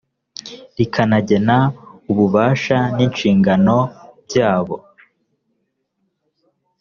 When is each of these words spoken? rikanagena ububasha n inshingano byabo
rikanagena 0.77 1.57
ububasha 2.11 2.77
n 2.95 2.97
inshingano 3.05 3.77
byabo 4.25 4.75